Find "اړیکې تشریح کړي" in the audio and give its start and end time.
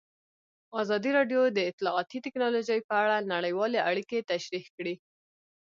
3.89-4.95